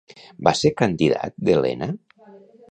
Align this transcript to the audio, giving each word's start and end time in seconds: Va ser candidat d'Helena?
Va 0.47 0.53
ser 0.59 0.71
candidat 0.81 1.37
d'Helena? 1.49 1.91